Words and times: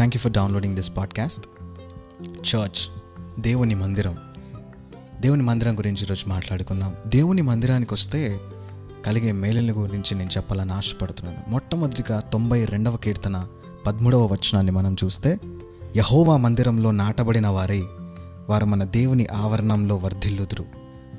Thank 0.00 0.16
you 0.16 0.20
for 0.20 0.32
downloading 0.32 0.76
this 0.76 0.96
podcast 0.96 1.46
church 2.24 3.02
దేవుని 3.40 3.74
మందిరం 3.74 4.16
దేవుని 5.20 5.42
మందిరం 5.42 5.78
గురించి 5.78 6.02
ఈరోజు 6.02 6.28
మాట్లాడుకుందాం. 6.28 6.94
దేవుని 7.06 7.42
మందిరానికి 7.42 7.94
వస్తే 7.94 8.40
కలిగే 9.06 9.32
మేలుల 9.32 9.72
గురించి 9.72 10.14
నేను 10.14 10.30
చెప్పాలని 10.30 10.72
ఆశపడుతున్నాను. 10.72 11.50
మొట్టమొదటిగా 11.50 12.20
తొంభై 12.20 12.64
రెండవ 12.64 12.96
కీర్తన 12.96 13.46
పదమూడవ 13.86 14.24
వచనాన్ని 14.26 14.72
మనం 14.72 14.96
చూస్తే 15.04 15.38
యహోవా 15.96 16.36
మందిరంలో 16.36 16.90
నాటబడిన 16.90 17.46
వారై 17.46 17.82
వారు 18.48 18.64
మన 18.64 18.84
దేవుని 18.84 19.26
ఆవరణంలో 19.26 19.96
వర్ధిల్లుదురు. 19.96 20.64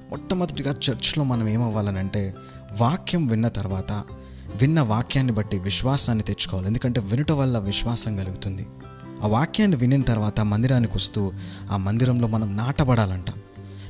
మొట్టమొదటిగా 0.09 0.71
చర్చ్లో 0.71 1.23
మనం 1.23 1.47
ఏమవ్వాలనంటే 1.49 2.35
వాక్యం 2.81 3.27
విన్న 3.27 3.47
తర్వాత 3.47 4.03
విన్న 4.55 4.81
వాక్యాన్ని 4.81 5.33
బట్టి 5.33 5.59
విశ్వాసాన్ని 5.59 6.23
తెచ్చుకోవాలి. 6.23 6.67
ఎందుకంటే 6.67 6.99
వినుట 6.99 7.31
వల్ల 7.31 7.57
విశ్వాసం 7.57 8.17
కలుగుతుంది. 8.17 8.67
ఆ 9.23 9.27
వాక్యాన్ని 9.27 9.77
వినిన 9.77 10.01
తర్వాత 10.01 10.39
మందిరానికి 10.39 10.93
వస్తూ 10.95 11.31
ఆ 11.71 11.77
మందిరంలో 11.77 12.27
మనం 12.27 12.57
నాటబడాలంట. 12.57 13.29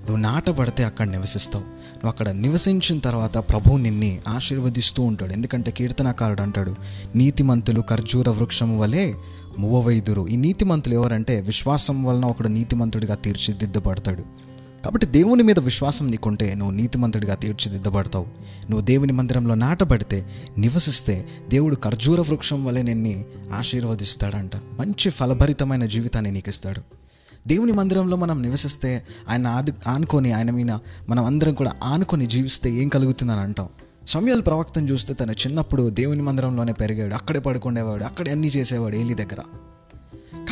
నువ్వు 0.02 0.18
నాటబడితే 0.18 0.84
అక్కడ 0.84 1.08
నివసిస్తావు. 1.08 1.64
నువ్వు 1.64 2.10
అక్కడ 2.10 2.30
నివసించిన 2.30 3.00
తర్వాత 3.00 3.38
ప్రభువు 3.38 3.78
నిన్ని 3.78 4.20
ఆశీర్వదిస్తూ 4.28 5.04
ఉంటాడు. 5.04 5.34
ఎందుకంటే 5.34 5.72
కీర్తనకారుడు 5.72 6.42
అంటాడు 6.42 6.76
నీతిమంతులు 7.16 7.84
ఖర్జూర 7.90 8.30
వృక్షము 8.30 8.80
వలె 8.80 9.14
మువవైదురు 9.58 10.28
ఈ 10.28 10.36
నీతిమంతులు 10.36 10.94
ఎవరంటే 10.94 11.42
విశ్వాసం 11.42 12.04
వలన 12.04 12.26
ఒకడు 12.26 12.48
నీతిమంతుడిగా 12.48 13.16
తీర్చిదిద్దబడతాడు. 13.16 14.51
కాబట్టి 14.84 15.08
దేవుని 15.08 15.44
మీద 15.44 15.60
విశ్వాసం 15.60 16.12
నీకుంటే 16.12 16.54
నువ్వు 16.56 16.76
నీతిమంతుడిగా 16.76 17.36
తీర్చిదిద్దబడతావు. 17.36 18.26
నువ్వు 18.70 18.82
దేవుని 18.82 19.14
మందిరంలో 19.14 19.56
నాటబడితే 19.56 20.26
నివసిస్తే 20.58 21.26
దేవుడు 21.50 21.76
ఖర్జూర 21.76 22.22
వృక్షం 22.22 22.66
వలె 22.66 22.82
నిన్ని 22.82 23.26
ఆశీర్వదిస్తాడంట. 23.54 24.56
మంచి 24.56 25.10
ఫలభరితమైన 25.10 25.86
జీవితాన్ని 25.86 26.32
నీకు 26.32 26.50
ఇస్తాడు 26.50 26.82
దేవుని 27.48 27.72
మందిరంలో 27.72 28.18
మనం 28.18 28.42
నివసిస్తే 28.42 29.04
ఆయన 29.30 29.48
ఆది 29.48 29.74
ఆనుకొని 29.88 30.32
ఆయన 30.32 30.52
మీద 30.52 30.72
మనం 31.10 31.26
అందరం 31.26 31.54
కూడా 31.54 31.72
ఆనుకొని 31.84 32.26
జీవిస్తే 32.26 32.72
ఏం 32.72 32.88
కలుగుతుందని 32.88 33.40
అంటాం. 33.40 33.70
సమయాలు 34.08 34.42
ప్రవక్తను 34.42 34.92
చూస్తే 34.92 35.14
తను 35.14 35.32
చిన్నప్పుడు 35.32 35.90
దేవుని 35.90 36.22
మందిరంలోనే 36.22 36.74
పెరిగాడు. 36.74 37.14
అక్కడే 37.14 37.40
పడుకునేవాడు 37.40 38.04
అక్కడే 38.04 38.32
అన్నీ 38.32 38.48
చేసేవాడు. 38.48 38.96
ఏలి 38.96 39.14
దగ్గర. 39.14 39.38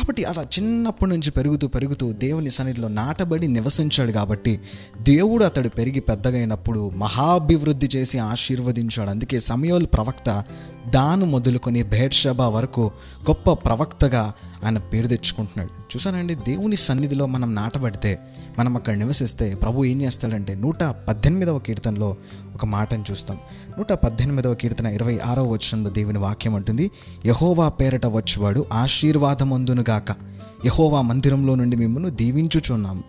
కాబట్టి 0.00 0.24
అలా 0.24 0.42
చిన్నప్పటి 0.42 1.10
నుంచి 1.10 1.30
పెరుగుతూ 1.30 1.68
పెరుగుతూ 1.68 2.12
దేవుని 2.12 2.50
సన్నిధిలో 2.50 2.88
నాటబడి 2.88 3.48
నివసించాడు 3.48 4.12
కాబట్టి 4.12 4.60
దేవుడు 5.02 5.44
అతడు 5.44 5.68
పెరిగి 5.68 6.00
పెద్దగైనప్పుడు 6.00 6.90
మహాభివృద్ధి 6.90 7.88
చేసి 7.96 8.18
ఆశీర్వదించాడు. 8.18 9.10
అందుకే 9.10 9.40
సమయోల్ 9.40 9.86
ప్రవక్త 9.86 10.44
దాను 10.90 11.26
మొదలుకొని 11.26 11.82
భేర్షబా 11.82 12.48
వరకు 12.48 12.90
గొప్ప 13.30 13.52
ప్రవక్తగా 13.52 14.32
ఆయన 14.64 14.78
పేరు 14.78 15.06
తెచ్చుకుంటున్నాడు. 15.06 15.70
చూసానండి 15.70 16.34
దేవుని 16.34 16.76
సన్నిధిలో 16.76 17.26
మనం 17.26 17.54
నాటబడితే 17.54 18.18
మనం 18.58 18.76
అక్కడ 18.76 18.94
నివసిస్తే 18.94 19.54
ప్రభు 19.54 19.84
ఏం 19.84 20.02
చేస్తాడంటే 20.02 20.54
నూట 20.54 20.82
పద్దెనిమిదవ 20.84 21.58
కీర్తనలో 21.58 22.16
ఒక 22.54 22.64
మాటను 22.64 23.04
చూస్తాం. 23.10 23.38
నూట 23.78 23.92
పద్దెనిమిదవ 23.92 24.54
కీర్తన 24.54 24.86
ఇరవై 24.86 25.18
ఆరవ 25.24 25.48
వచనంలో 25.48 25.90
దేవుని 25.90 26.18
వాక్యం 26.18 26.54
అంటుంది 26.54 26.90
యహోవా 27.26 27.68
పేరట 27.68 28.06
వచ్చువాడు 28.06 28.66
ఆశీర్వాదమందునుగాక. 28.72 30.10
యహోవా 30.64 31.00
మందిరంలో 31.00 31.54
నుండి 31.54 31.76
మిమ్మల్ని 31.76 32.10
దీవించుచున్నాము. 32.10 33.02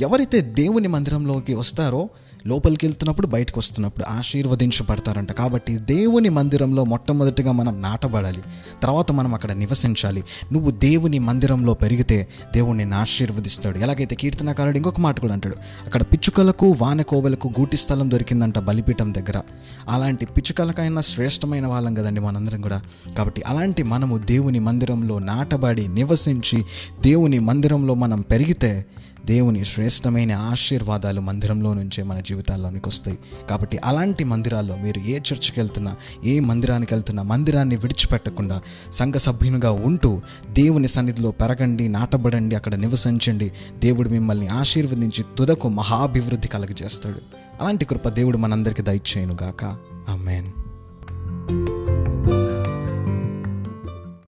ఎవరైతే 0.00 0.40
దేవుని 0.40 0.88
మందిరంలోకి 0.88 1.54
వస్తారో 1.54 2.08
లోపలికి 2.46 2.86
వెళ్తున్నప్పుడు 2.86 3.26
బయటకు 3.26 3.60
వస్తున్నప్పుడు 3.60 4.04
ఆశీర్వదించబడతారంట. 4.04 5.32
కాబట్టి 5.32 5.78
దేవుని 5.78 6.28
మందిరంలో 6.28 6.84
మొట్టమొదటిగా 6.84 7.52
మనం 7.52 7.82
నాటబడాలి. 7.82 8.42
తర్వాత 8.82 9.12
మనం 9.12 9.34
అక్కడ 9.34 9.52
నివసించాలి. 9.52 10.24
నువ్వు 10.52 10.70
దేవుని 10.70 11.18
మందిరంలో 11.18 11.74
పెరిగితే 11.74 12.28
దేవుడు 12.54 12.76
నిన్ను 12.76 12.96
ఆశీర్వదిస్తాడు. 12.96 13.78
ఎలాగైతే 13.78 14.16
కీర్తనకారుడు 14.16 14.76
ఇంకొక 14.76 15.00
మాట 15.00 15.20
కూడా 15.20 15.32
అంటాడు. 15.32 15.56
అక్కడ 15.86 16.02
పిచ్చుకలకు 16.02 16.76
వానకోవలకు 16.78 17.48
గూటి 17.48 17.76
స్థలం 17.76 18.10
దొరికిందంట 18.10 18.58
బలిపీఠం 18.58 19.14
దగ్గర. 19.14 19.40
అలాంటి 19.88 20.26
పిచ్చుకలకైనా 20.26 21.00
శ్రేష్టమైన 21.00 21.66
వాళ్ళం 21.66 21.94
కదండి 21.94 22.20
మనందరం 22.20 22.60
కూడా. 22.60 22.82
కాబట్టి 23.18 23.42
అలాంటి 23.42 23.82
మనము 23.82 24.18
దేవుని 24.18 24.58
మందిరంలో 24.58 25.18
నాటబడి 25.18 25.88
నివసించి 25.88 26.64
దేవుని 27.00 27.38
మందిరంలో 27.38 27.94
మనం 27.94 28.20
పెరిగితే 28.20 28.86
దేవుని 29.30 29.64
శ్రేష్టమైన 29.64 30.32
ఆశీర్వాదాలు 30.32 31.20
మందిరంలో 31.20 31.74
నుంచే 31.74 32.02
మన 32.02 32.20
జీవితాల్లోనికి 32.20 32.88
వస్తాయి. 32.88 33.18
కాబట్టి 33.50 33.78
అలాంటి 33.78 34.24
మందిరాల్లో 34.24 34.76
మీరు 34.76 35.00
ఏ 35.00 35.14
చర్చికి 35.14 35.60
వెళ్తున్నా 35.60 35.96
ఏ 36.24 36.40
మందిరానికి 36.40 36.94
వెళ్తున్నా 36.94 37.22
మందిరాన్ని 37.22 37.76
విడిచిపెట్టకుండా 37.76 38.60
సంఘ 38.92 39.14
సభ్యునిగా 39.14 39.70
ఉంటూ 39.70 40.20
దేవుని 40.50 40.88
సన్నిధిలో 40.88 41.30
పెరగండి 41.30 41.88
నాటబడండి 41.88 42.56
అక్కడ 42.56 42.74
నివసించండి. 42.74 43.52
దేవుడు 43.78 44.08
మిమ్మల్ని 44.08 44.48
ఆశీర్వదించి 44.48 45.24
తుదకు 45.38 45.68
మహాభివృద్ధి 45.68 46.48
కలగజేస్తాడు. 46.48 47.18
అలాంటి 47.60 47.84
కృప 47.84 48.08
దేవుడు 48.08 48.38
మనందరికీ 48.38 48.82
దయచేయనుగాక. 48.82 49.64
ఆమెన్. 50.08 50.59